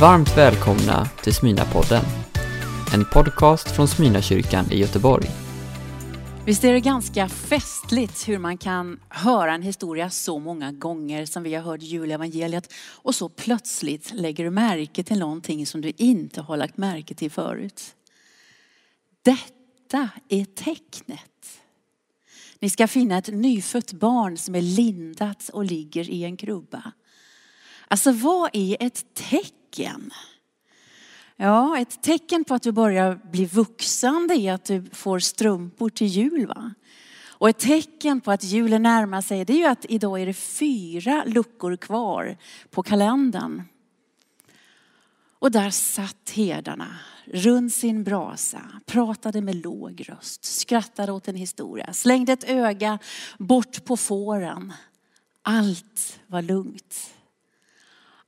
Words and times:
Varmt 0.00 0.36
välkomna 0.36 1.06
till 1.22 1.32
Smyna-podden. 1.32 2.04
En 2.94 3.04
podcast 3.04 3.70
från 3.70 3.88
Smyna-kyrkan 3.88 4.72
i 4.72 4.78
Göteborg. 4.78 5.26
Visst 6.46 6.64
är 6.64 6.72
det 6.72 6.80
ganska 6.80 7.28
festligt 7.28 8.28
hur 8.28 8.38
man 8.38 8.58
kan 8.58 9.00
höra 9.08 9.54
en 9.54 9.62
historia 9.62 10.10
så 10.10 10.38
många 10.38 10.72
gånger 10.72 11.26
som 11.26 11.42
vi 11.42 11.54
har 11.54 11.62
hört 11.62 11.82
julevangeliet 11.82 12.72
och 12.78 13.14
så 13.14 13.28
plötsligt 13.28 14.12
lägger 14.14 14.44
du 14.44 14.50
märke 14.50 15.02
till 15.02 15.18
någonting 15.18 15.66
som 15.66 15.80
du 15.80 15.92
inte 15.96 16.40
har 16.40 16.56
lagt 16.56 16.76
märke 16.76 17.14
till 17.14 17.30
förut. 17.30 17.94
Detta 19.22 20.08
är 20.28 20.44
tecknet. 20.44 21.60
Ni 22.58 22.70
ska 22.70 22.88
finna 22.88 23.18
ett 23.18 23.28
nyfött 23.28 23.92
barn 23.92 24.36
som 24.36 24.54
är 24.54 24.62
lindat 24.62 25.48
och 25.48 25.64
ligger 25.64 26.10
i 26.10 26.24
en 26.24 26.36
krubba. 26.36 26.92
Alltså 27.88 28.12
vad 28.12 28.50
är 28.52 28.76
ett 28.80 29.04
tecken? 29.14 29.57
Ja, 31.36 31.78
ett 31.78 32.02
tecken 32.02 32.44
på 32.44 32.54
att 32.54 32.62
du 32.62 32.72
börjar 32.72 33.20
bli 33.30 33.46
vuxen 33.46 34.26
det 34.28 34.34
är 34.34 34.52
att 34.52 34.64
du 34.64 34.84
får 34.92 35.18
strumpor 35.18 35.90
till 35.90 36.06
jul. 36.06 36.46
Va? 36.46 36.74
Och 37.38 37.48
ett 37.48 37.58
tecken 37.58 38.20
på 38.20 38.30
att 38.30 38.44
julen 38.44 38.82
närmar 38.82 39.20
sig 39.20 39.44
det 39.44 39.52
är 39.52 39.58
ju 39.58 39.66
att 39.66 39.86
idag 39.88 40.20
är 40.20 40.26
det 40.26 40.34
fyra 40.34 41.24
luckor 41.26 41.76
kvar 41.76 42.36
på 42.70 42.82
kalendern. 42.82 43.62
Och 45.38 45.50
där 45.50 45.70
satt 45.70 46.30
herdarna 46.30 46.98
runt 47.24 47.74
sin 47.74 48.04
brasa, 48.04 48.60
pratade 48.86 49.40
med 49.40 49.54
låg 49.54 50.04
röst, 50.08 50.44
skrattade 50.44 51.12
åt 51.12 51.28
en 51.28 51.36
historia, 51.36 51.92
slängde 51.92 52.32
ett 52.32 52.44
öga 52.44 52.98
bort 53.38 53.84
på 53.84 53.96
fåren. 53.96 54.72
Allt 55.42 56.20
var 56.26 56.42
lugnt. 56.42 57.14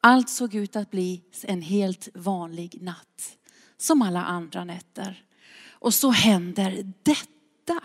Allt 0.01 0.29
såg 0.29 0.55
ut 0.55 0.77
att 0.77 0.91
bli 0.91 1.23
en 1.43 1.63
helt 1.63 2.09
vanlig 2.15 2.79
natt, 2.83 3.37
som 3.77 4.03
alla 4.03 4.25
andra 4.25 4.65
nätter. 4.65 5.25
Och 5.69 5.95
så 5.95 6.11
händer 6.11 6.93
detta. 7.03 7.85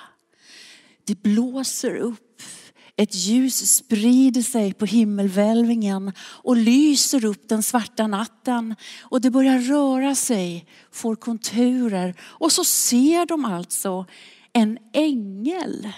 Det 1.04 1.22
blåser 1.23 1.95
upp. 1.95 2.42
Ett 2.98 3.16
ljus 3.16 3.76
sprider 3.76 4.42
sig 4.42 4.73
på 4.73 4.86
himmelvälvingen 4.86 6.14
och 6.20 6.58
lyser 6.58 7.26
upp 7.26 7.50
den 7.50 7.64
svarta 7.64 8.08
natten. 8.08 8.76
Och 9.02 9.22
det 9.22 9.32
börjar 9.32 9.59
röra 9.59 10.16
sig, 10.16 10.67
får 10.92 11.16
konturer. 11.16 12.16
Och 12.22 12.52
så 12.52 12.64
ser 12.64 13.26
de 13.26 13.45
alltså 13.45 14.06
en 14.54 14.78
ängel. 14.94 15.92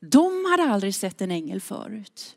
De 0.00 0.44
hade 0.50 0.72
aldrig 0.72 0.94
sett 0.94 1.20
en 1.20 1.30
ängel 1.30 1.60
förut. 1.60 2.36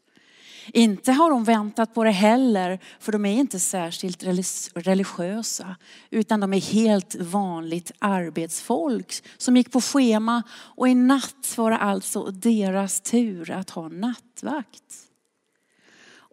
Inte 0.74 1.12
har 1.12 1.30
de 1.30 1.44
väntat 1.44 1.94
på 1.94 2.04
det 2.04 2.12
heller, 2.12 2.80
för 3.00 3.12
de 3.12 3.26
är 3.26 3.34
inte 3.34 3.60
särskilt 3.60 4.24
religiösa, 4.76 5.76
utan 6.10 6.40
de 6.40 6.54
är 6.54 6.62
helt 6.62 7.16
vanligt 7.16 7.92
arbetsfolk 8.00 9.24
som 9.38 9.58
gick 9.58 9.72
på 9.72 9.82
schema 9.82 10.44
och 10.52 10.88
i 10.88 10.96
natt 10.96 11.54
var 11.58 11.72
det 11.72 11.78
alltså 11.78 12.24
deras 12.24 13.02
tur 13.02 13.52
att 13.52 13.70
ha 13.70 13.88
nattvakt. 13.88 15.06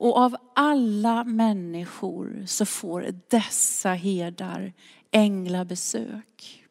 Och 0.03 0.17
av 0.17 0.37
alla 0.55 1.25
människor 1.25 2.45
så 2.47 2.67
får 2.67 3.07
dessa 3.29 3.93
herdar 3.93 4.73
änglabesök. 5.11 6.63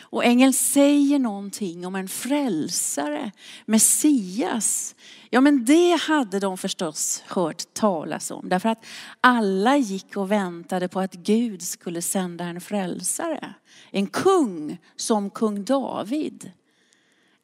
Och 0.00 0.24
ängeln 0.24 0.52
säger 0.52 1.18
någonting 1.18 1.86
om 1.86 1.94
en 1.94 2.08
frälsare, 2.08 3.32
Messias. 3.66 4.94
Ja 5.34 5.40
men 5.40 5.64
det 5.64 6.00
hade 6.00 6.40
de 6.40 6.58
förstås 6.58 7.22
hört 7.26 7.74
talas 7.74 8.30
om. 8.30 8.48
Därför 8.48 8.68
att 8.68 8.84
alla 9.20 9.76
gick 9.76 10.16
och 10.16 10.30
väntade 10.30 10.88
på 10.88 11.00
att 11.00 11.14
Gud 11.14 11.62
skulle 11.62 12.02
sända 12.02 12.44
en 12.44 12.60
frälsare. 12.60 13.54
En 13.90 14.06
kung 14.06 14.78
som 14.96 15.30
kung 15.30 15.64
David. 15.64 16.52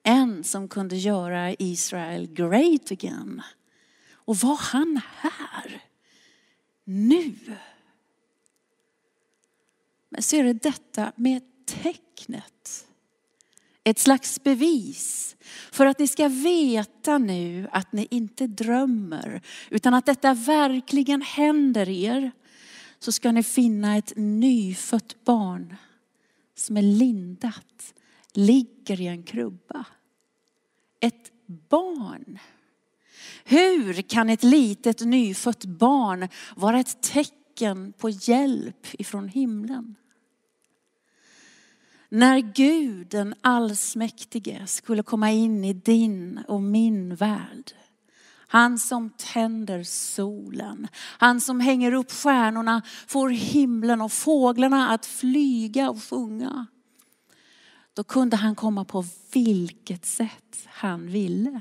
En 0.03 0.45
som 0.45 0.69
kunde 0.69 0.97
göra 0.97 1.55
Israel 1.59 2.27
great 2.27 2.93
again. 2.93 3.43
Och 4.13 4.37
var 4.37 4.57
han 4.57 5.01
här? 5.17 5.83
Nu? 6.85 7.35
Men 10.09 10.23
så 10.23 10.37
är 10.37 10.45
det 10.45 10.53
detta 10.53 11.13
med 11.17 11.43
tecknet. 11.67 12.88
Ett 13.89 13.99
slags 13.99 14.43
bevis 14.43 15.37
för 15.71 15.87
att 15.87 15.99
ni 15.99 16.09
ska 16.09 16.29
veta 16.29 17.19
nu 17.19 17.69
att 17.73 17.93
ni 17.93 18.07
inte 18.11 18.47
drömmer 18.47 19.41
utan 19.71 19.95
att 19.95 20.07
detta 20.07 20.35
verkligen 20.35 21.23
händer 21.23 21.89
er. 21.89 22.33
Så 22.99 23.13
ska 23.13 23.33
ni 23.33 23.43
finna 23.43 23.97
ett 23.97 24.13
nyfött 24.17 25.25
barn 25.25 25.77
som 26.55 26.77
är 26.77 26.83
lindat, 26.83 27.95
ligger 28.33 29.01
i 29.01 29.07
en 29.07 29.23
krubba. 29.23 29.85
Ett 31.01 31.33
barn. 31.47 32.39
Hur 33.45 34.03
kan 34.03 34.31
ett 34.31 34.45
litet 34.45 35.01
nyfött 35.01 35.65
barn 35.65 36.29
vara 36.57 36.81
ett 36.81 37.03
tecken 37.03 37.93
på 37.99 38.11
hjälp 38.11 38.87
ifrån 38.93 39.29
himlen? 39.29 39.95
När 42.09 42.39
Gud 42.39 43.09
den 43.09 43.35
allsmäktige 43.41 44.67
skulle 44.67 45.03
komma 45.03 45.31
in 45.31 45.65
i 45.65 45.73
din 45.73 46.41
och 46.49 46.63
min 46.63 47.15
värld. 47.15 47.73
Han 48.51 48.79
som 48.79 49.11
tänder 49.11 49.83
solen, 49.83 50.89
han 51.19 51.41
som 51.41 51.61
hänger 51.61 51.93
upp 51.93 52.13
stjärnorna, 52.13 52.83
får 53.07 53.29
himlen 53.29 54.01
och 54.01 54.13
fåglarna 54.13 54.89
att 54.89 55.07
flyga 55.07 55.91
och 55.91 56.03
sjunga. 56.03 56.67
Då 57.95 58.05
kunde 58.05 58.37
han 58.37 58.55
komma 58.55 58.85
på 58.85 59.05
vilket 59.33 60.07
sätt 60.07 60.67
han 60.67 61.07
ville. 61.07 61.61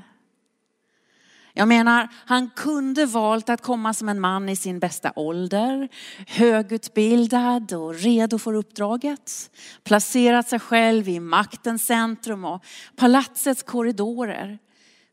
Jag 1.58 1.68
menar, 1.68 2.08
han 2.14 2.50
kunde 2.50 3.06
valt 3.06 3.48
att 3.48 3.62
komma 3.62 3.94
som 3.94 4.08
en 4.08 4.20
man 4.20 4.48
i 4.48 4.56
sin 4.56 4.78
bästa 4.78 5.12
ålder, 5.16 5.88
högutbildad 6.26 7.72
och 7.72 7.94
redo 7.94 8.38
för 8.38 8.54
uppdraget. 8.54 9.50
Placerat 9.84 10.48
sig 10.48 10.58
själv 10.58 11.08
i 11.08 11.20
maktens 11.20 11.86
centrum 11.86 12.44
och 12.44 12.64
palatsets 12.96 13.62
korridorer. 13.62 14.58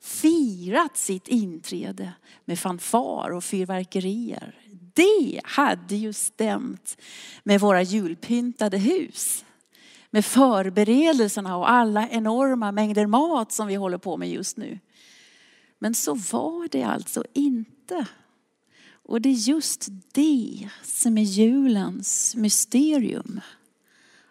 Firat 0.02 0.98
sitt 0.98 1.28
inträde 1.28 2.12
med 2.46 2.60
fanfar 2.60 3.30
och 3.32 3.44
fyrverkerier. 3.44 4.56
Det 4.94 5.42
hade 5.44 5.96
ju 5.96 6.14
stämt 6.14 6.98
med 7.44 7.60
våra 7.60 7.82
julpyntade 7.82 8.78
hus. 8.78 9.46
Med 10.10 10.26
förberedelserna 10.26 11.58
och 11.58 11.70
alla 11.72 12.10
enorma 12.10 12.72
mängder 12.72 13.06
mat 13.06 13.52
som 13.52 13.68
vi 13.68 13.76
håller 13.76 13.98
på 13.98 14.18
med 14.18 14.30
just 14.30 14.58
nu. 14.58 14.80
Men 15.86 15.94
så 15.94 16.14
var 16.14 16.68
det 16.68 16.84
alltså 16.84 17.24
inte. 17.34 18.08
Och 18.92 19.22
det 19.22 19.30
är 19.30 19.34
just 19.34 19.88
det 20.12 20.70
som 20.84 21.18
är 21.18 21.22
julens 21.22 22.36
mysterium. 22.36 23.42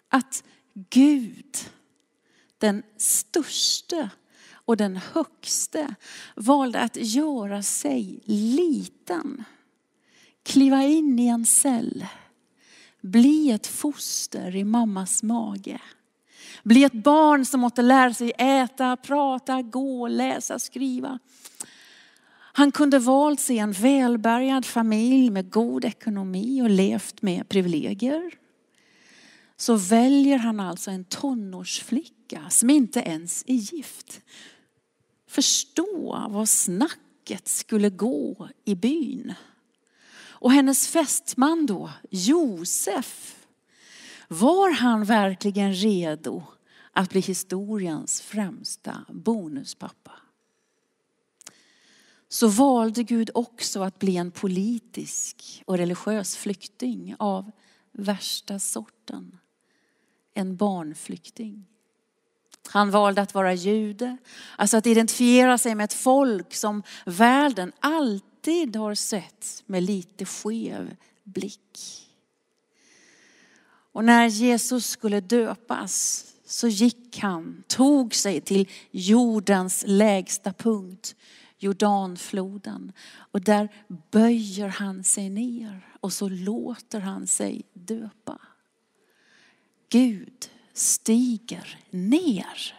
Att 0.09 0.45
Gud, 0.91 1.57
den 2.59 2.83
störste 2.97 4.11
och 4.53 4.77
den 4.77 4.97
högste, 4.97 5.95
valde 6.37 6.81
att 6.81 6.97
göra 6.97 7.63
sig 7.63 8.21
liten. 8.25 9.45
Kliva 10.43 10.83
in 10.83 11.19
i 11.19 11.27
en 11.27 11.47
cell. 11.47 12.07
Bli 13.01 13.51
ett 13.51 13.67
foster 13.67 14.57
i 14.57 14.65
mammas 14.65 15.23
mage. 15.23 15.81
Bli 16.63 16.85
ett 16.85 17.05
barn 17.05 17.45
som 17.45 17.61
måste 17.61 17.83
lära 17.83 18.15
sig 18.15 18.33
äta, 18.39 18.97
prata, 18.97 19.63
gå, 19.63 20.09
läsa, 20.09 20.59
skriva. 20.59 21.19
Han 22.57 22.73
kunde 22.73 22.99
valt 22.99 23.41
sig 23.41 23.59
en 23.59 23.73
välbärgad 23.73 24.67
familj 24.67 25.31
med 25.31 25.51
god 25.51 25.85
ekonomi 25.85 26.63
och 26.63 26.71
levt 26.71 27.23
med 27.23 27.49
privilegier. 27.49 28.31
Så 29.57 29.77
väljer 29.77 30.39
han 30.39 30.61
alltså 30.61 30.91
en 30.91 31.05
tonårsflicka 31.05 32.51
som 32.51 32.71
inte 32.71 33.01
ens 33.01 33.45
är 33.47 33.55
gift. 33.55 34.21
Förstå 35.29 36.27
vad 36.31 36.49
snacket 36.49 37.49
skulle 37.49 37.91
gå 37.91 38.49
i 38.65 38.75
byn. 38.75 39.35
Och 40.45 40.53
hennes 40.53 40.89
fästman 40.89 41.67
då, 41.67 41.91
Josef, 42.11 43.37
var 44.29 44.71
han 44.71 45.05
verkligen 45.05 45.75
redo 45.75 46.43
att 46.93 47.11
bli 47.11 47.21
historiens 47.21 48.21
främsta 48.21 49.05
bonuspappa? 49.09 50.13
Så 52.29 52.49
valde 52.49 53.03
Gud 53.03 53.31
också 53.35 53.83
att 53.83 53.99
bli 53.99 54.17
en 54.17 54.31
politisk 54.31 55.63
och 55.67 55.79
religiös 55.79 56.37
flykting 56.37 57.15
av 57.19 57.51
värsta 57.93 58.59
sorten. 58.59 59.39
En 60.35 60.57
barnflykting. 60.57 61.67
Han 62.69 62.91
valde 62.91 63.23
att 63.23 63.35
vara 63.35 63.55
jude, 63.55 64.17
alltså 64.57 64.77
att 64.77 64.87
identifiera 64.87 65.59
sig 65.59 65.75
med 65.75 65.85
ett 65.85 65.93
folk 65.93 66.55
som 66.55 66.83
världen 67.07 67.73
alltid 67.81 68.77
har 68.77 68.95
sett 68.95 69.63
med 69.67 69.83
lite 69.83 70.25
skev 70.25 70.97
blick. 71.25 72.04
Och 73.95 74.05
när 74.05 74.27
Jesus 74.27 74.87
skulle 74.87 75.21
döpas 75.21 76.25
så 76.47 76.69
gick 76.69 77.19
han, 77.19 77.63
tog 77.67 78.15
sig 78.15 78.41
till 78.41 78.69
jordens 78.91 79.85
lägsta 79.87 80.53
punkt, 80.53 81.17
Jordanfloden. 81.59 82.93
Och 83.17 83.41
där 83.41 83.69
böjer 84.11 84.69
han 84.69 85.05
sig 85.05 85.31
ner 85.31 85.89
och 86.01 86.13
så 86.13 86.29
låter 86.29 87.01
han 87.01 87.27
sig 87.27 87.63
döpa. 87.73 88.39
Gud 89.89 90.51
stiger 90.73 91.79
ner. 91.91 92.75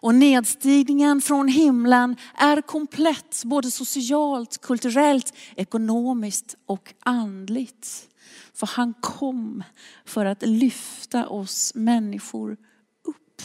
Och 0.00 0.14
nedstigningen 0.14 1.20
från 1.20 1.48
himlen 1.48 2.16
är 2.34 2.60
komplett, 2.60 3.42
både 3.44 3.70
socialt, 3.70 4.60
kulturellt, 4.60 5.32
ekonomiskt 5.56 6.56
och 6.66 6.94
andligt. 7.00 8.08
För 8.54 8.66
han 8.66 8.94
kom 8.94 9.62
för 10.04 10.26
att 10.26 10.42
lyfta 10.42 11.28
oss 11.28 11.74
människor 11.74 12.56
upp. 13.04 13.42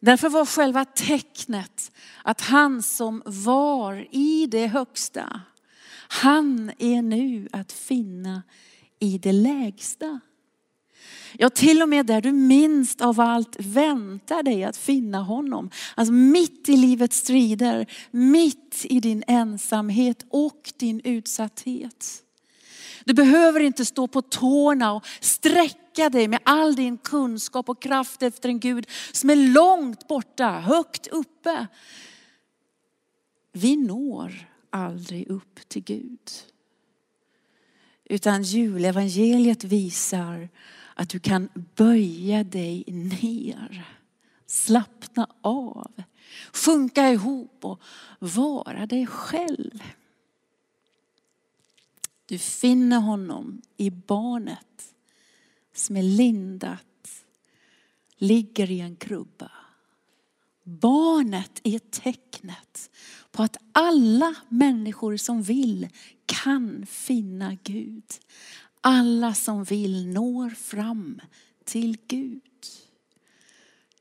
Därför 0.00 0.28
var 0.28 0.46
själva 0.46 0.84
tecknet 0.84 1.92
att 2.22 2.40
han 2.40 2.82
som 2.82 3.22
var 3.26 4.08
i 4.10 4.46
det 4.46 4.66
högsta, 4.66 5.40
han 6.08 6.72
är 6.78 7.02
nu 7.02 7.48
att 7.52 7.72
finna 7.72 8.42
i 8.98 9.18
det 9.18 9.32
lägsta. 9.32 10.20
Ja, 11.32 11.50
till 11.50 11.82
och 11.82 11.88
med 11.88 12.06
där 12.06 12.20
du 12.20 12.32
minst 12.32 13.00
av 13.00 13.20
allt 13.20 13.56
väntar 13.58 14.42
dig 14.42 14.64
att 14.64 14.76
finna 14.76 15.22
honom. 15.22 15.70
Alltså 15.94 16.12
mitt 16.12 16.68
i 16.68 16.76
livets 16.76 17.16
strider, 17.16 17.86
mitt 18.10 18.86
i 18.88 19.00
din 19.00 19.24
ensamhet 19.26 20.26
och 20.30 20.72
din 20.76 21.00
utsatthet. 21.04 22.22
Du 23.06 23.14
behöver 23.14 23.60
inte 23.60 23.84
stå 23.84 24.06
på 24.06 24.22
tårna 24.22 24.92
och 24.92 25.06
sträcka 25.20 26.10
dig 26.10 26.28
med 26.28 26.40
all 26.42 26.74
din 26.74 26.98
kunskap 26.98 27.68
och 27.68 27.82
kraft 27.82 28.22
efter 28.22 28.48
en 28.48 28.60
Gud 28.60 28.86
som 29.12 29.30
är 29.30 29.36
långt 29.36 30.08
borta, 30.08 30.50
högt 30.50 31.06
uppe. 31.06 31.66
Vi 33.52 33.76
når 33.76 34.48
aldrig 34.70 35.28
upp 35.28 35.68
till 35.68 35.82
Gud. 35.82 36.30
Utan 38.04 38.42
julevangeliet 38.42 39.64
visar 39.64 40.48
att 40.94 41.08
du 41.08 41.20
kan 41.20 41.48
böja 41.76 42.44
dig 42.44 42.84
ner, 42.86 43.84
slappna 44.46 45.26
av, 45.40 45.92
sjunka 46.52 47.08
ihop 47.08 47.64
och 47.64 47.80
vara 48.18 48.86
dig 48.86 49.06
själv. 49.06 49.82
Du 52.26 52.38
finner 52.38 53.00
honom 53.00 53.62
i 53.76 53.90
barnet 53.90 54.94
som 55.74 55.96
är 55.96 56.02
lindat, 56.02 57.24
ligger 58.16 58.70
i 58.70 58.80
en 58.80 58.96
krubba. 58.96 59.50
Barnet 60.62 61.60
är 61.62 61.78
tecknet 61.78 62.90
på 63.30 63.42
att 63.42 63.56
alla 63.72 64.34
människor 64.48 65.16
som 65.16 65.42
vill 65.42 65.88
kan 66.26 66.86
finna 66.86 67.56
Gud. 67.62 68.04
Alla 68.80 69.34
som 69.34 69.64
vill 69.64 70.06
når 70.06 70.50
fram 70.50 71.20
till 71.64 71.98
Gud. 72.06 72.42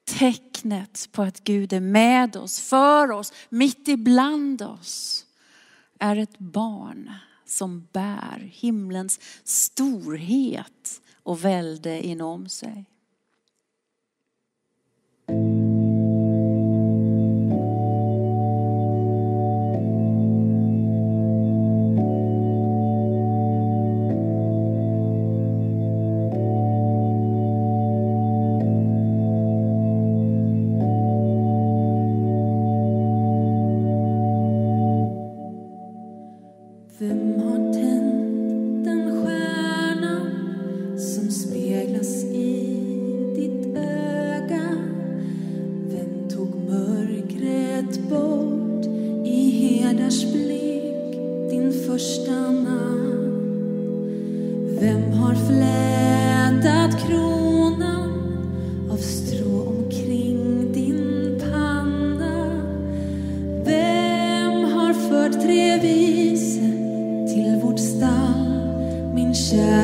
Tecknet 0.03 1.09
på 1.11 1.21
att 1.21 1.43
Gud 1.43 1.73
är 1.73 1.79
med 1.79 2.35
oss, 2.35 2.59
för 2.59 3.11
oss, 3.11 3.33
mitt 3.49 3.87
ibland 3.87 4.61
oss 4.61 5.25
är 5.99 6.15
ett 6.15 6.39
barn 6.39 7.11
som 7.45 7.87
bär 7.91 8.49
himlens 8.53 9.19
storhet 9.43 11.01
och 11.23 11.45
välde 11.45 12.01
inom 12.01 12.49
sig. 12.49 12.85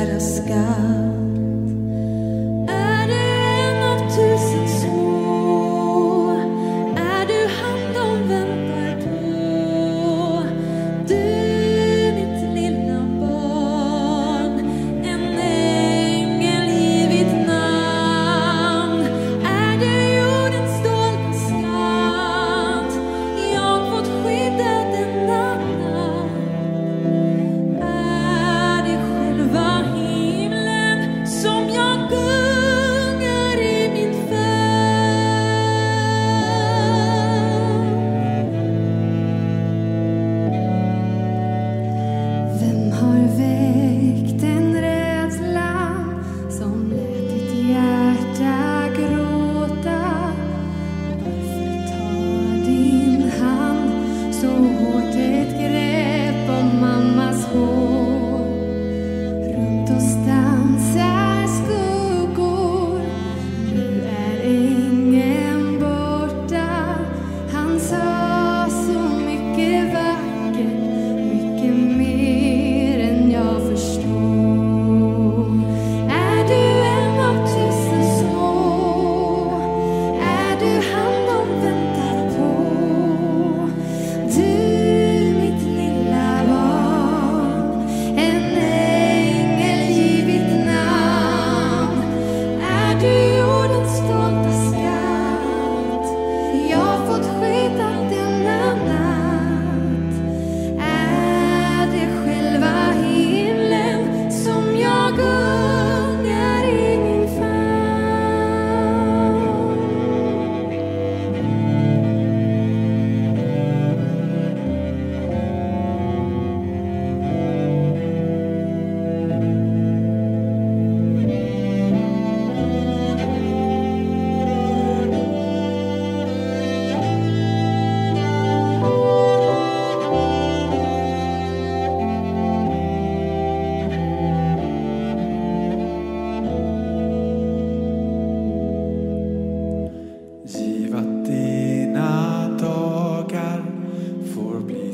Mycket 0.04 0.48
mer 0.48 1.31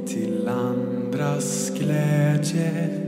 till 0.06 0.48
andras 0.48 1.70
glädje. 1.70 3.07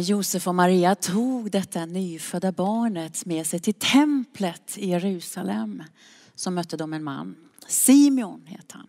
Josef 0.00 0.48
och 0.48 0.54
Maria 0.54 0.94
tog 0.94 1.50
detta 1.50 1.86
nyfödda 1.86 2.52
barnet 2.52 3.26
med 3.26 3.46
sig 3.46 3.60
till 3.60 3.74
templet 3.74 4.78
i 4.78 4.88
Jerusalem 4.88 5.82
så 6.34 6.50
mötte 6.50 6.76
de 6.76 6.92
en 6.92 7.04
man. 7.04 7.36
Simeon 7.68 8.46
heter 8.46 8.76
han. 8.76 8.86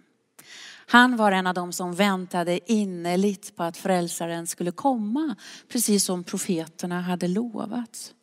Han 0.87 1.17
var 1.17 1.31
en 1.31 1.47
av 1.47 1.53
dem 1.53 1.73
som 1.73 1.95
väntade 1.95 2.71
innerligt 2.71 3.55
på 3.55 3.63
att 3.63 3.77
frälsaren 3.77 4.47
skulle 4.47 4.71
komma, 4.71 5.35
precis 5.71 6.03
som 6.03 6.23
profeterna 6.23 7.01
hade 7.01 7.27
lovat. 7.27 8.13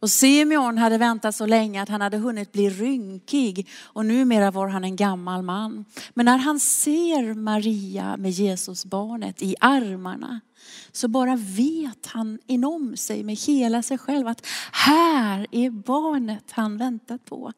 Och 0.00 0.10
Simeon 0.10 0.78
hade 0.78 0.98
väntat 0.98 1.34
så 1.34 1.46
länge 1.46 1.82
att 1.82 1.88
han 1.88 2.00
hade 2.00 2.16
hunnit 2.16 2.52
bli 2.52 2.70
rynkig 2.70 3.68
och 3.82 4.06
numera 4.06 4.50
var 4.50 4.68
han 4.68 4.84
en 4.84 4.96
gammal 4.96 5.42
man. 5.42 5.84
Men 6.14 6.26
när 6.26 6.38
han 6.38 6.60
ser 6.60 7.34
Maria 7.34 8.16
med 8.16 8.30
Jesusbarnet 8.30 9.42
i 9.42 9.56
armarna 9.60 10.40
så 10.92 11.08
bara 11.08 11.36
vet 11.36 12.06
han 12.06 12.38
inom 12.46 12.96
sig 12.96 13.22
med 13.22 13.36
hela 13.36 13.82
sig 13.82 13.98
själv 13.98 14.28
att 14.28 14.46
här 14.72 15.46
är 15.50 15.70
barnet 15.70 16.44
han 16.50 16.78
väntat 16.78 17.24
på. 17.24 17.52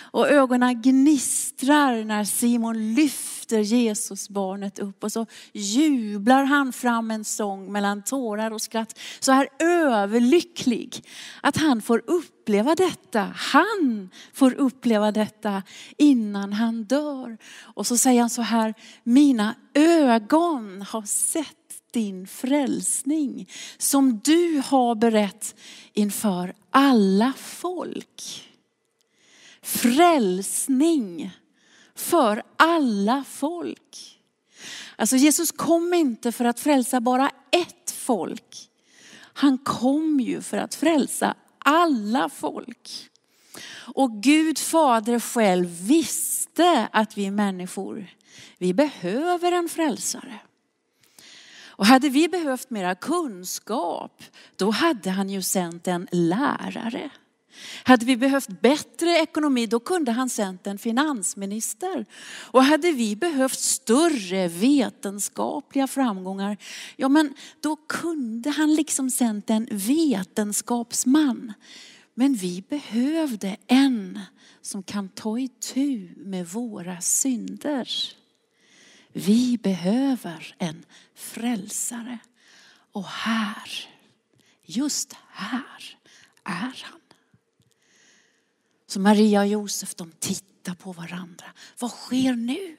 Och 0.00 0.28
ögonen 0.28 0.82
gnistrar 0.82 2.04
när 2.04 2.24
Simon 2.24 2.94
lyfter 2.94 3.33
Jesusbarnet 3.52 4.78
upp 4.78 5.04
och 5.04 5.12
så 5.12 5.26
jublar 5.52 6.44
han 6.44 6.72
fram 6.72 7.10
en 7.10 7.24
sång 7.24 7.72
mellan 7.72 8.02
tårar 8.02 8.50
och 8.50 8.62
skratt. 8.62 8.98
Så 9.20 9.32
här 9.32 9.48
överlycklig 9.58 11.04
att 11.40 11.56
han 11.56 11.82
får 11.82 12.02
uppleva 12.06 12.74
detta. 12.74 13.32
Han 13.36 14.10
får 14.32 14.54
uppleva 14.54 15.12
detta 15.12 15.62
innan 15.96 16.52
han 16.52 16.84
dör. 16.84 17.38
Och 17.60 17.86
så 17.86 17.96
säger 17.96 18.20
han 18.20 18.30
så 18.30 18.42
här, 18.42 18.74
mina 19.02 19.54
ögon 19.74 20.82
har 20.82 21.02
sett 21.02 21.46
din 21.90 22.26
frälsning 22.26 23.48
som 23.78 24.20
du 24.24 24.62
har 24.64 24.94
berett 24.94 25.54
inför 25.92 26.54
alla 26.70 27.32
folk. 27.38 28.50
Frälsning 29.62 31.30
för 31.94 32.42
alla 32.56 33.24
folk. 33.28 34.20
Alltså 34.96 35.16
Jesus 35.16 35.52
kom 35.52 35.94
inte 35.94 36.32
för 36.32 36.44
att 36.44 36.60
frälsa 36.60 37.00
bara 37.00 37.30
ett 37.50 37.90
folk. 37.90 38.70
Han 39.16 39.58
kom 39.58 40.20
ju 40.20 40.42
för 40.42 40.56
att 40.56 40.74
frälsa 40.74 41.34
alla 41.58 42.28
folk. 42.28 43.10
Och 43.94 44.22
Gud 44.22 44.58
fader 44.58 45.20
själv 45.20 45.66
visste 45.86 46.88
att 46.92 47.18
vi 47.18 47.30
människor, 47.30 48.06
vi 48.58 48.74
behöver 48.74 49.52
en 49.52 49.68
frälsare. 49.68 50.38
Och 51.76 51.86
hade 51.86 52.08
vi 52.08 52.28
behövt 52.28 52.70
mera 52.70 52.94
kunskap, 52.94 54.22
då 54.56 54.70
hade 54.70 55.10
han 55.10 55.30
ju 55.30 55.42
sänt 55.42 55.88
en 55.88 56.08
lärare. 56.10 57.10
Hade 57.84 58.06
vi 58.06 58.16
behövt 58.16 58.60
bättre 58.60 59.18
ekonomi, 59.18 59.66
då 59.66 59.80
kunde 59.80 60.12
han 60.12 60.30
sänt 60.30 60.66
en 60.66 60.78
finansminister. 60.78 62.06
Och 62.50 62.64
hade 62.64 62.92
vi 62.92 63.16
behövt 63.16 63.58
större 63.58 64.48
vetenskapliga 64.48 65.86
framgångar, 65.86 66.56
ja 66.96 67.08
men 67.08 67.34
då 67.60 67.76
kunde 67.76 68.50
han 68.50 68.74
liksom 68.74 69.10
sänt 69.10 69.50
en 69.50 69.68
vetenskapsman. 69.70 71.52
Men 72.14 72.34
vi 72.34 72.64
behövde 72.68 73.56
en 73.66 74.20
som 74.60 74.82
kan 74.82 75.08
ta 75.08 75.38
itu 75.38 76.08
med 76.16 76.46
våra 76.48 77.00
synder. 77.00 77.88
Vi 79.12 79.58
behöver 79.58 80.54
en 80.58 80.84
frälsare. 81.14 82.18
Och 82.92 83.06
här, 83.06 83.88
just 84.62 85.12
här 85.30 85.98
är 86.44 86.82
han. 86.84 87.03
Så 88.94 89.00
Maria 89.00 89.40
och 89.40 89.46
Josef 89.46 89.94
de 89.94 90.12
tittar 90.18 90.74
på 90.74 90.92
varandra. 90.92 91.46
Vad 91.78 91.90
sker 91.90 92.34
nu? 92.34 92.76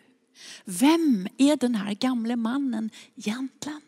Vem 0.66 1.28
är 1.38 1.56
den 1.56 1.76
här 1.76 1.94
gamle 1.94 2.36
mannen 2.36 2.90
egentligen? 3.16 3.82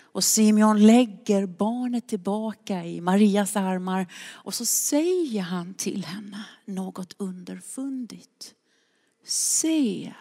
Och 0.00 0.24
Simeon 0.24 0.86
lägger 0.86 1.46
barnet 1.46 2.08
tillbaka 2.08 2.84
i 2.84 3.00
Marias 3.00 3.56
armar 3.56 4.06
och 4.30 4.54
så 4.54 4.66
säger 4.66 5.42
han 5.42 5.74
till 5.74 6.04
henne 6.04 6.44
något 6.64 7.14
underfundigt. 7.18 8.54
Se, 9.24 10.14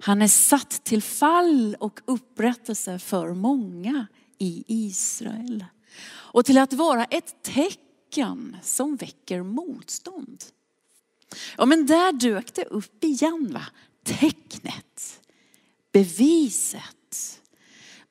han 0.00 0.22
är 0.22 0.28
satt 0.28 0.84
till 0.84 1.02
fall 1.02 1.76
och 1.80 2.00
upprättelse 2.04 2.98
för 2.98 3.34
många 3.34 4.06
i 4.38 4.64
Israel. 4.66 5.64
Och 6.08 6.44
till 6.44 6.58
att 6.58 6.72
vara 6.72 7.04
ett 7.04 7.42
tecken 7.42 7.91
som 8.62 8.96
väcker 8.96 9.42
motstånd. 9.42 10.44
Ja 11.56 11.66
men 11.66 11.86
där 11.86 12.12
dök 12.12 12.54
det 12.54 12.64
upp 12.64 13.04
igen 13.04 13.50
va. 13.52 13.64
Tecknet, 14.02 15.20
beviset. 15.92 17.40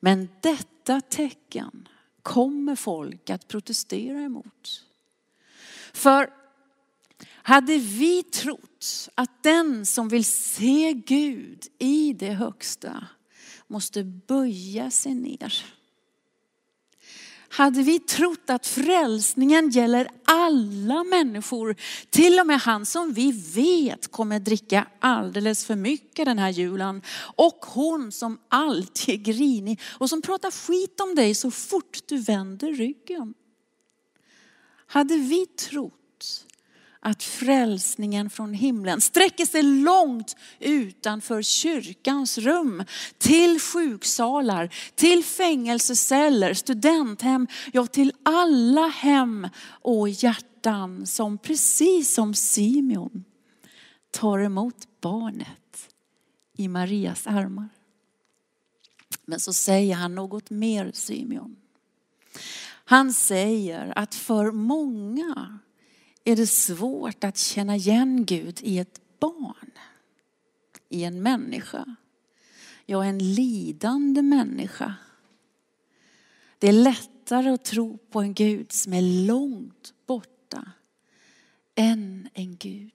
Men 0.00 0.28
detta 0.40 1.00
tecken 1.00 1.88
kommer 2.22 2.76
folk 2.76 3.30
att 3.30 3.48
protestera 3.48 4.20
emot. 4.20 4.84
För 5.92 6.30
hade 7.26 7.78
vi 7.78 8.22
trott 8.22 9.08
att 9.14 9.42
den 9.42 9.86
som 9.86 10.08
vill 10.08 10.24
se 10.24 10.92
Gud 10.92 11.66
i 11.78 12.12
det 12.12 12.32
högsta 12.32 13.06
måste 13.66 14.04
böja 14.04 14.90
sig 14.90 15.14
ner. 15.14 15.64
Hade 17.52 17.82
vi 17.82 17.98
trott 17.98 18.50
att 18.50 18.66
frälsningen 18.66 19.70
gäller 19.70 20.08
alla 20.24 21.04
människor, 21.04 21.76
till 22.10 22.40
och 22.40 22.46
med 22.46 22.60
han 22.60 22.86
som 22.86 23.12
vi 23.12 23.32
vet 23.54 24.10
kommer 24.10 24.40
dricka 24.40 24.86
alldeles 25.00 25.64
för 25.64 25.76
mycket 25.76 26.26
den 26.26 26.38
här 26.38 26.50
julen 26.50 27.02
och 27.36 27.66
hon 27.66 28.12
som 28.12 28.38
alltid 28.48 29.14
är 29.14 29.18
grinig 29.18 29.80
och 29.84 30.08
som 30.08 30.22
pratar 30.22 30.50
skit 30.50 31.00
om 31.00 31.14
dig 31.14 31.34
så 31.34 31.50
fort 31.50 31.98
du 32.06 32.18
vänder 32.18 32.72
ryggen. 32.72 33.34
Hade 34.86 35.16
vi 35.16 35.46
trott 35.46 36.46
att 37.04 37.22
frälsningen 37.22 38.30
från 38.30 38.54
himlen 38.54 39.00
sträcker 39.00 39.46
sig 39.46 39.62
långt 39.62 40.36
utanför 40.58 41.42
kyrkans 41.42 42.38
rum. 42.38 42.84
Till 43.18 43.60
sjuksalar, 43.60 44.74
till 44.94 45.24
fängelseceller, 45.24 46.54
studenthem, 46.54 47.46
ja 47.72 47.86
till 47.86 48.12
alla 48.22 48.86
hem 48.86 49.48
och 49.64 50.08
hjärtan 50.08 51.06
som 51.06 51.38
precis 51.38 52.14
som 52.14 52.34
Simeon 52.34 53.24
tar 54.10 54.38
emot 54.38 54.76
barnet 55.00 55.88
i 56.56 56.68
Marias 56.68 57.26
armar. 57.26 57.68
Men 59.24 59.40
så 59.40 59.52
säger 59.52 59.94
han 59.94 60.14
något 60.14 60.50
mer 60.50 60.90
Simeon. 60.94 61.56
Han 62.84 63.12
säger 63.12 63.92
att 63.98 64.14
för 64.14 64.50
många 64.50 65.58
är 66.24 66.36
det 66.36 66.46
svårt 66.46 67.24
att 67.24 67.38
känna 67.38 67.76
igen 67.76 68.24
Gud 68.24 68.60
i 68.62 68.78
ett 68.78 69.00
barn, 69.18 69.70
i 70.88 71.04
en 71.04 71.22
människa. 71.22 71.96
Ja, 72.86 73.04
en 73.04 73.34
lidande 73.34 74.22
människa. 74.22 74.94
Det 76.58 76.68
är 76.68 76.72
lättare 76.72 77.50
att 77.50 77.64
tro 77.64 77.98
på 77.98 78.20
en 78.20 78.34
Gud 78.34 78.72
som 78.72 78.92
är 78.92 79.26
långt 79.26 79.94
borta 80.06 80.72
än 81.74 82.28
en 82.34 82.56
Gud 82.56 82.92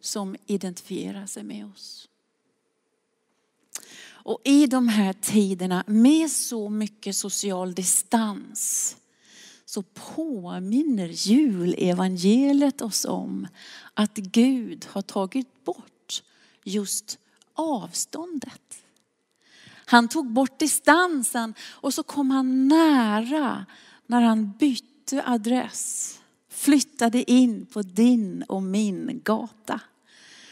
som 0.00 0.36
identifierar 0.46 1.26
sig 1.26 1.42
med 1.42 1.66
oss. 1.66 2.08
Och 4.24 4.40
i 4.44 4.66
de 4.66 4.88
här 4.88 5.12
tiderna 5.12 5.84
med 5.86 6.30
så 6.30 6.68
mycket 6.68 7.16
social 7.16 7.74
distans 7.74 8.96
så 9.72 9.82
påminner 9.82 11.08
julevangeliet 11.08 12.82
oss 12.82 13.04
om 13.04 13.48
att 13.94 14.14
Gud 14.14 14.86
har 14.88 15.02
tagit 15.02 15.64
bort 15.64 16.22
just 16.64 17.18
avståndet. 17.54 18.84
Han 19.84 20.08
tog 20.08 20.32
bort 20.32 20.58
distansen 20.58 21.54
och 21.70 21.94
så 21.94 22.02
kom 22.02 22.30
han 22.30 22.68
nära 22.68 23.66
när 24.06 24.20
han 24.20 24.52
bytte 24.52 25.22
adress. 25.26 26.18
Flyttade 26.48 27.30
in 27.30 27.66
på 27.66 27.82
din 27.82 28.42
och 28.42 28.62
min 28.62 29.20
gata 29.24 29.80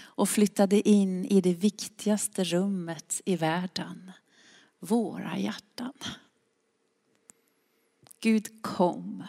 och 0.02 0.28
flyttade 0.28 0.88
in 0.88 1.24
i 1.24 1.40
det 1.40 1.54
viktigaste 1.54 2.44
rummet 2.44 3.20
i 3.24 3.36
världen, 3.36 4.12
våra 4.78 5.38
hjärtan. 5.38 5.92
Gud 8.20 8.62
kom, 8.62 9.24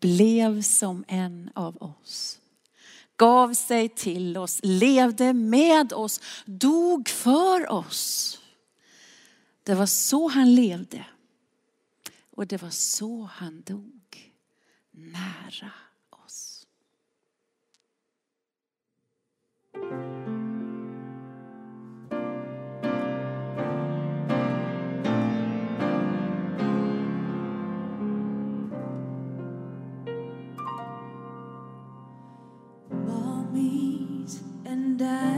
blev 0.00 0.62
som 0.62 1.04
en 1.08 1.50
av 1.54 1.82
oss, 1.82 2.40
gav 3.16 3.54
sig 3.54 3.88
till 3.88 4.36
oss, 4.36 4.60
levde 4.62 5.32
med 5.32 5.92
oss, 5.92 6.20
dog 6.44 7.08
för 7.08 7.72
oss. 7.72 8.36
Det 9.62 9.74
var 9.74 9.86
så 9.86 10.28
han 10.28 10.54
levde 10.54 11.06
och 12.30 12.46
det 12.46 12.62
var 12.62 12.70
så 12.70 13.22
han 13.22 13.62
dog, 13.62 14.32
nära 14.90 15.72
oss. 16.10 16.66
die. 35.00 35.29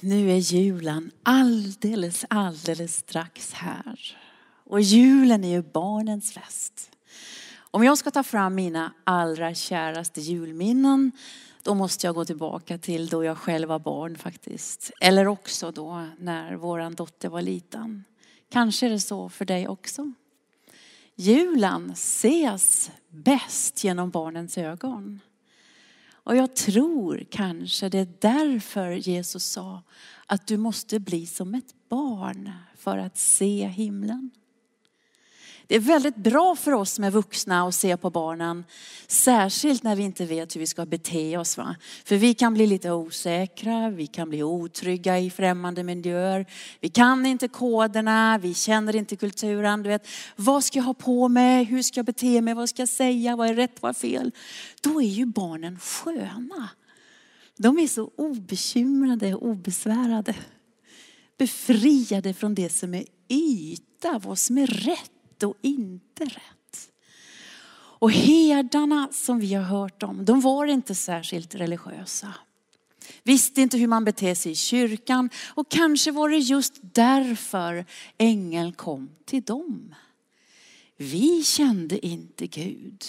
Nu 0.00 0.30
är 0.30 0.36
julen 0.36 1.10
alldeles, 1.22 2.24
alldeles 2.30 2.96
strax 2.96 3.52
här. 3.52 4.16
Och 4.64 4.80
julen 4.80 5.44
är 5.44 5.48
ju 5.48 5.62
barnens 5.62 6.32
fest. 6.32 6.90
Om 7.70 7.84
jag 7.84 7.98
ska 7.98 8.10
ta 8.10 8.22
fram 8.22 8.54
mina 8.54 8.92
allra 9.04 9.54
käraste 9.54 10.20
julminnen, 10.20 11.12
Då 11.62 11.74
måste 11.74 12.06
jag 12.06 12.14
gå 12.14 12.24
tillbaka 12.24 12.78
till 12.78 13.06
då 13.06 13.24
jag 13.24 13.38
själv 13.38 13.68
var 13.68 13.78
barn 13.78 14.16
faktiskt. 14.16 14.90
Eller 15.00 15.26
också 15.26 15.70
då 15.70 16.06
när 16.18 16.54
våran 16.54 16.94
dotter 16.94 17.28
var 17.28 17.42
liten. 17.42 18.04
Kanske 18.48 18.86
är 18.86 18.90
det 18.90 19.00
så 19.00 19.28
för 19.28 19.44
dig 19.44 19.68
också. 19.68 20.12
Julen 21.14 21.90
ses 21.90 22.90
bäst 23.08 23.84
genom 23.84 24.10
barnens 24.10 24.58
ögon. 24.58 25.20
Och 26.28 26.36
jag 26.36 26.56
tror 26.56 27.24
kanske 27.30 27.88
det 27.88 27.98
är 27.98 28.08
därför 28.18 28.90
Jesus 28.92 29.44
sa 29.44 29.82
att 30.26 30.46
du 30.46 30.56
måste 30.56 31.00
bli 31.00 31.26
som 31.26 31.54
ett 31.54 31.74
barn 31.88 32.52
för 32.76 32.98
att 32.98 33.16
se 33.18 33.66
himlen. 33.66 34.30
Det 35.68 35.76
är 35.76 35.80
väldigt 35.80 36.16
bra 36.16 36.56
för 36.56 36.72
oss 36.72 36.92
som 36.92 37.04
är 37.04 37.10
vuxna 37.10 37.68
att 37.68 37.74
se 37.74 37.96
på 37.96 38.10
barnen. 38.10 38.64
Särskilt 39.06 39.82
när 39.82 39.96
vi 39.96 40.02
inte 40.02 40.24
vet 40.24 40.56
hur 40.56 40.60
vi 40.60 40.66
ska 40.66 40.86
bete 40.86 41.36
oss. 41.36 41.56
Va? 41.56 41.76
För 42.04 42.16
vi 42.16 42.34
kan 42.34 42.54
bli 42.54 42.66
lite 42.66 42.92
osäkra, 42.92 43.90
vi 43.90 44.06
kan 44.06 44.28
bli 44.28 44.42
otrygga 44.42 45.18
i 45.18 45.30
främmande 45.30 45.82
miljöer. 45.82 46.46
Vi 46.80 46.88
kan 46.88 47.26
inte 47.26 47.48
koderna, 47.48 48.38
vi 48.42 48.54
känner 48.54 48.96
inte 48.96 49.16
kulturen. 49.16 49.82
Du 49.82 49.88
vet, 49.88 50.06
vad 50.36 50.64
ska 50.64 50.78
jag 50.78 50.84
ha 50.84 50.94
på 50.94 51.28
mig? 51.28 51.64
Hur 51.64 51.82
ska 51.82 51.98
jag 51.98 52.06
bete 52.06 52.40
mig? 52.40 52.54
Vad 52.54 52.68
ska 52.68 52.82
jag 52.82 52.88
säga? 52.88 53.36
Vad 53.36 53.50
är 53.50 53.54
rätt? 53.54 53.82
Vad 53.82 53.88
är 53.88 53.94
fel? 53.94 54.32
Då 54.80 55.02
är 55.02 55.06
ju 55.06 55.26
barnen 55.26 55.78
sköna. 55.78 56.68
De 57.56 57.78
är 57.78 57.86
så 57.86 58.10
obekymrade 58.16 59.34
och 59.34 59.46
obesvärade. 59.46 60.34
Befriade 61.38 62.34
från 62.34 62.54
det 62.54 62.68
som 62.68 62.94
är 62.94 63.04
yta, 63.28 64.18
vad 64.18 64.38
som 64.38 64.58
är 64.58 64.66
rätt 64.66 65.10
rätt 65.38 65.42
och 65.42 65.56
inte 65.62 66.24
rätt. 66.24 66.92
Och 68.00 68.12
herdarna 68.12 69.08
som 69.12 69.38
vi 69.38 69.54
har 69.54 69.64
hört 69.64 70.02
om, 70.02 70.24
de 70.24 70.40
var 70.40 70.66
inte 70.66 70.94
särskilt 70.94 71.54
religiösa. 71.54 72.34
Visste 73.22 73.60
inte 73.60 73.78
hur 73.78 73.86
man 73.86 74.04
beter 74.04 74.34
sig 74.34 74.52
i 74.52 74.54
kyrkan 74.54 75.30
och 75.54 75.70
kanske 75.70 76.10
var 76.10 76.28
det 76.28 76.38
just 76.38 76.74
därför 76.82 77.84
ängeln 78.18 78.72
kom 78.72 79.10
till 79.24 79.42
dem. 79.42 79.94
Vi 80.96 81.42
kände 81.42 82.06
inte 82.06 82.46
Gud, 82.46 83.04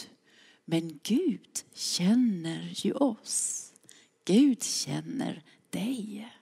men 0.66 1.00
Gud 1.04 1.50
känner 1.74 2.70
ju 2.74 2.94
oss. 2.94 3.72
Gud 4.26 4.64
känner 4.64 5.44
dig. 5.70 6.34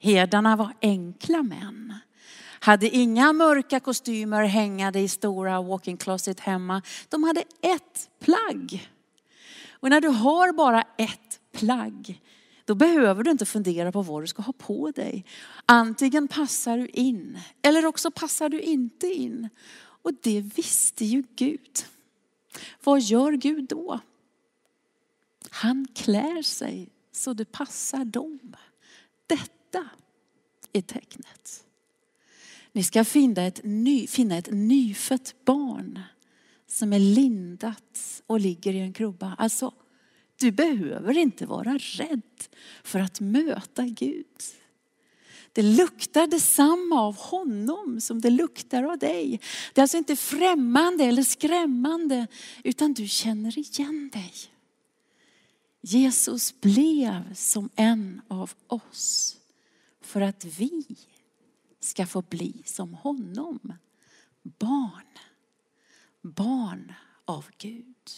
Herdarna 0.00 0.56
var 0.56 0.72
enkla 0.80 1.42
män 1.42 1.94
hade 2.60 2.88
inga 2.88 3.32
mörka 3.32 3.80
kostymer 3.80 4.44
hängande 4.44 5.00
i 5.00 5.08
stora 5.08 5.62
walk-in 5.62 5.96
closet 5.96 6.40
hemma. 6.40 6.82
De 7.08 7.24
hade 7.24 7.40
ett 7.60 8.10
plagg. 8.20 8.90
Och 9.70 9.90
när 9.90 10.00
du 10.00 10.08
har 10.08 10.52
bara 10.52 10.84
ett 10.96 11.40
plagg, 11.52 12.22
då 12.64 12.74
behöver 12.74 13.22
du 13.22 13.30
inte 13.30 13.46
fundera 13.46 13.92
på 13.92 14.02
vad 14.02 14.22
du 14.22 14.26
ska 14.26 14.42
ha 14.42 14.52
på 14.52 14.90
dig. 14.90 15.24
Antingen 15.66 16.28
passar 16.28 16.78
du 16.78 16.86
in, 16.86 17.38
eller 17.62 17.86
också 17.86 18.10
passar 18.10 18.48
du 18.48 18.60
inte 18.60 19.06
in. 19.06 19.48
Och 20.02 20.12
det 20.22 20.40
visste 20.40 21.04
ju 21.04 21.24
Gud. 21.36 21.84
Vad 22.84 23.00
gör 23.00 23.32
Gud 23.32 23.68
då? 23.68 24.00
Han 25.50 25.86
klär 25.94 26.42
sig 26.42 26.88
så 27.12 27.32
det 27.32 27.44
passar 27.44 28.04
dem. 28.04 28.56
Detta 29.26 29.88
är 30.72 30.82
tecknet. 30.82 31.64
Ni 32.72 32.82
ska 32.82 33.04
finna 33.04 33.42
ett, 33.42 33.60
ny, 33.64 34.06
finna 34.06 34.36
ett 34.36 34.48
nyfött 34.52 35.34
barn 35.44 36.00
som 36.66 36.92
är 36.92 36.98
lindat 36.98 38.22
och 38.26 38.40
ligger 38.40 38.74
i 38.74 38.80
en 38.80 38.92
krubba. 38.92 39.34
Alltså, 39.38 39.74
du 40.36 40.50
behöver 40.50 41.18
inte 41.18 41.46
vara 41.46 41.78
rädd 41.78 42.44
för 42.82 43.00
att 43.00 43.20
möta 43.20 43.82
Gud. 43.82 44.26
Det 45.52 45.62
luktar 45.62 46.26
detsamma 46.26 47.00
av 47.00 47.16
honom 47.16 48.00
som 48.00 48.20
det 48.20 48.30
luktar 48.30 48.82
av 48.82 48.98
dig. 48.98 49.40
Det 49.72 49.80
är 49.80 49.82
alltså 49.82 49.96
inte 49.96 50.16
främmande 50.16 51.04
eller 51.04 51.22
skrämmande 51.22 52.26
utan 52.64 52.92
du 52.92 53.08
känner 53.08 53.58
igen 53.58 54.10
dig. 54.12 54.32
Jesus 55.80 56.60
blev 56.60 57.34
som 57.34 57.68
en 57.76 58.20
av 58.28 58.52
oss 58.66 59.36
för 60.00 60.20
att 60.20 60.44
vi 60.44 60.84
ska 61.88 62.06
få 62.06 62.22
bli 62.22 62.62
som 62.64 62.94
honom. 62.94 63.72
Barn. 64.42 65.18
Barn 66.20 66.92
av 67.24 67.46
Gud. 67.58 68.10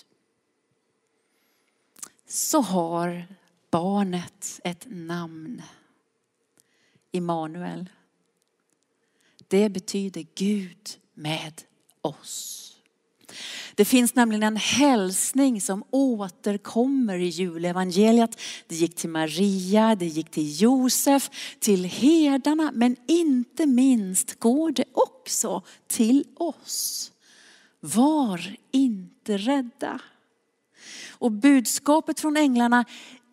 Så 2.27 2.61
har 2.61 3.27
barnet 3.71 4.61
ett 4.65 4.87
namn. 4.89 5.63
Immanuel. 7.11 7.91
Det 9.49 9.71
betyder 9.71 10.27
Gud 10.35 10.99
med 11.15 11.63
oss. 12.01 12.70
Det 13.75 13.85
finns 13.85 14.15
nämligen 14.15 14.43
en 14.43 14.57
hälsning 14.57 15.61
som 15.61 15.85
återkommer 15.91 17.19
i 17.19 17.29
julevangeliet. 17.29 18.41
Det 18.67 18.75
gick 18.75 18.97
till 18.97 19.11
Maria, 19.11 19.95
det 19.95 20.07
gick 20.07 20.31
till 20.31 20.63
Josef, 20.63 21.31
till 21.59 21.85
herdarna, 21.85 22.71
men 22.75 22.97
inte 23.09 23.67
minst 23.67 24.41
går 24.41 24.71
det 24.71 24.85
också 24.93 25.63
till 25.87 26.25
oss. 26.35 27.13
Var 27.81 28.57
inte 28.71 29.37
rädda. 29.37 30.01
Och 31.11 31.33
budskapet 31.33 32.21
från 32.21 32.37
änglarna 32.37 32.85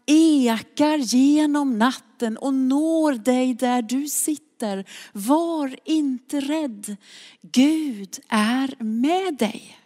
ekar 0.06 0.98
genom 0.98 1.78
natten 1.78 2.38
och 2.38 2.54
når 2.54 3.14
dig 3.14 3.54
där 3.54 3.82
du 3.82 4.08
sitter. 4.08 4.86
Var 5.14 5.76
inte 5.86 6.40
rädd. 6.40 6.96
Gud 7.42 8.20
är 8.28 8.84
med 8.84 9.38
dig. 9.38 9.78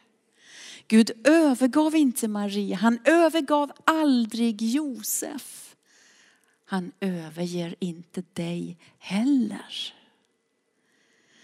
Gud 0.91 1.11
övergav 1.23 1.95
inte 1.95 2.27
Maria, 2.27 2.75
han 2.75 2.99
övergav 3.05 3.71
aldrig 3.85 4.61
Josef. 4.61 5.75
Han 6.65 6.91
överger 6.99 7.75
inte 7.79 8.23
dig 8.33 8.77
heller. 8.97 9.93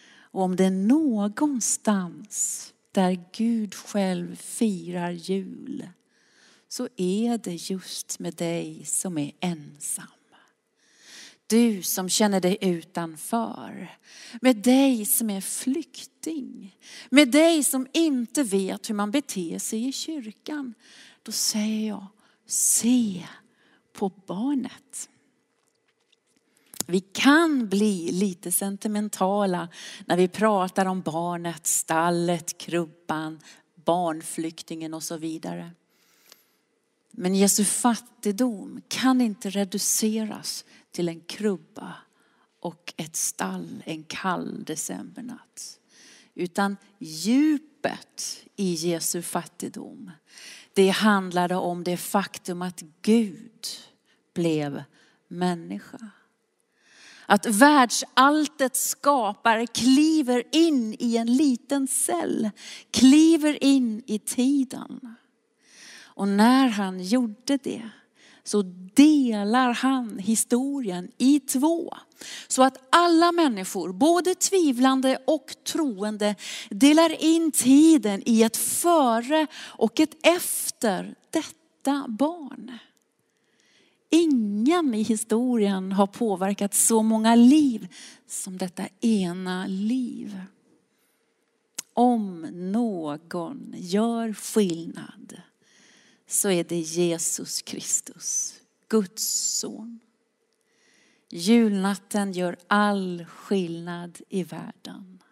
Och 0.10 0.42
om 0.42 0.56
det 0.56 0.66
är 0.66 0.72
någonstans 0.72 2.74
där 2.92 3.26
Gud 3.32 3.76
själv 3.76 4.36
firar 4.36 5.12
jul 5.12 5.90
så 6.68 6.88
är 6.98 7.38
det 7.38 7.70
just 7.70 8.20
med 8.20 8.34
dig 8.34 8.86
som 8.86 9.18
är 9.18 9.32
ensam. 9.40 10.17
Du 11.48 11.84
som 11.84 12.10
känner 12.10 12.42
dig 12.42 12.58
utanför. 12.62 13.98
Med 14.42 14.58
dig 14.58 15.06
som 15.06 15.30
är 15.30 15.42
flykting. 15.42 16.78
Med 17.10 17.32
dig 17.32 17.64
som 17.64 17.88
inte 17.94 18.44
vet 18.44 18.90
hur 18.90 18.96
man 18.96 19.12
beter 19.12 19.60
sig 19.60 19.88
i 19.88 19.92
kyrkan. 19.92 20.74
Då 21.24 21.32
säger 21.32 21.88
jag, 21.88 22.06
se 22.46 23.28
på 23.94 24.10
barnet. 24.10 25.10
Vi 26.86 27.00
kan 27.00 27.70
bli 27.70 28.12
lite 28.12 28.52
sentimentala 28.52 29.68
när 30.06 30.18
vi 30.18 30.28
pratar 30.28 30.86
om 30.86 31.02
barnet, 31.02 31.68
stallet, 31.68 32.58
krubban, 32.58 33.40
barnflyktingen 33.76 34.94
och 34.94 35.04
så 35.04 35.18
vidare. 35.18 35.72
Men 37.12 37.36
Jesu 37.36 37.66
fattigdom 37.66 38.82
kan 38.88 39.22
inte 39.22 39.50
reduceras 39.50 40.66
till 40.92 41.10
en 41.10 41.22
krubba 41.22 41.96
och 42.60 42.94
ett 42.98 43.16
stall 43.16 43.84
en 43.86 44.04
kall 44.04 44.64
decembernatt. 44.64 45.80
Utan 46.36 46.78
djupet 47.00 48.46
i 48.56 48.74
Jesu 48.74 49.22
fattigdom, 49.22 50.12
det 50.74 50.90
handlade 50.90 51.56
om 51.56 51.84
det 51.84 51.98
faktum 51.98 52.62
att 52.62 52.84
Gud 53.02 53.66
blev 54.34 54.84
människa. 55.28 56.10
Att 57.26 57.46
världsalltets 57.46 58.90
skapare 58.90 59.68
kliver 59.68 60.44
in 60.52 60.96
i 61.00 61.18
en 61.18 61.36
liten 61.36 61.88
cell, 61.88 62.50
kliver 62.92 63.64
in 63.64 64.04
i 64.08 64.20
tiden. 64.20 65.16
Och 66.18 66.28
när 66.28 66.68
han 66.68 67.04
gjorde 67.04 67.58
det 67.58 67.90
så 68.48 68.62
delar 68.94 69.74
han 69.74 70.20
historien 70.20 71.12
i 71.18 71.40
två. 71.40 71.94
Så 72.48 72.64
att 72.64 72.78
alla 72.90 73.32
människor, 73.32 73.94
både 73.94 74.36
tvivlande 74.36 75.18
och 75.28 75.56
troende, 75.64 76.36
delar 76.70 77.24
in 77.24 77.52
tiden 77.52 78.22
i 78.26 78.44
ett 78.44 78.58
före 78.58 79.48
och 79.58 80.00
ett 80.00 80.16
efter 80.24 81.16
detta 81.30 82.06
barn. 82.08 82.78
Ingen 84.10 84.94
i 84.94 85.02
historien 85.02 85.92
har 85.92 86.08
påverkat 86.08 86.74
så 86.74 87.04
många 87.04 87.36
liv 87.36 87.88
som 88.28 88.58
detta 88.58 88.84
ena 89.02 89.66
liv. 89.68 90.42
Om 91.94 92.42
någon 92.54 93.74
gör 93.78 94.34
skillnad 94.34 95.42
så 96.28 96.50
är 96.50 96.64
det 96.64 96.80
Jesus 96.80 97.62
Kristus, 97.62 98.60
Guds 98.88 99.24
son. 99.60 100.00
Julnatten 101.30 102.32
gör 102.32 102.58
all 102.68 103.26
skillnad 103.26 104.18
i 104.30 104.44
världen. 104.44 105.24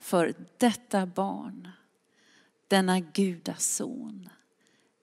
För 0.00 0.34
detta 0.58 1.06
barn, 1.06 1.68
denna 2.68 3.00
gudason, 3.00 4.28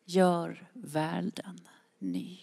gör 0.06 0.70
världen 0.74 1.60
ny. 2.00 2.38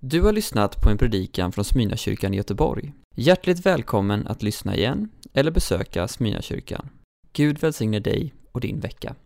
Du 0.00 0.22
har 0.22 0.32
lyssnat 0.32 0.82
på 0.82 0.90
en 0.90 0.98
predikan 0.98 1.52
från 1.52 1.64
Smyrnakyrkan 1.64 2.34
i 2.34 2.36
Göteborg. 2.36 2.92
Hjärtligt 3.14 3.66
välkommen 3.66 4.26
att 4.26 4.42
lyssna 4.42 4.76
igen 4.76 5.08
eller 5.32 5.50
besöka 5.50 6.08
Smyrnakyrkan. 6.08 6.88
Gud 7.32 7.58
välsigne 7.58 8.00
dig 8.00 8.34
och 8.52 8.60
din 8.60 8.80
vecka. 8.80 9.16